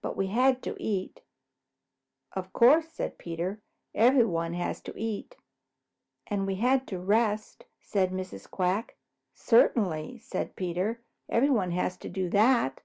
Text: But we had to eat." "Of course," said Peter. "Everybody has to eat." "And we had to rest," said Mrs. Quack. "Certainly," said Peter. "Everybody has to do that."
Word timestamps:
But 0.00 0.16
we 0.16 0.28
had 0.28 0.62
to 0.62 0.76
eat." 0.80 1.22
"Of 2.30 2.52
course," 2.52 2.86
said 2.88 3.18
Peter. 3.18 3.58
"Everybody 3.96 4.54
has 4.58 4.80
to 4.82 4.92
eat." 4.96 5.34
"And 6.28 6.46
we 6.46 6.54
had 6.54 6.86
to 6.86 7.00
rest," 7.00 7.64
said 7.80 8.12
Mrs. 8.12 8.48
Quack. 8.48 8.94
"Certainly," 9.34 10.18
said 10.18 10.54
Peter. 10.54 11.00
"Everybody 11.28 11.72
has 11.72 11.96
to 11.96 12.08
do 12.08 12.30
that." 12.30 12.80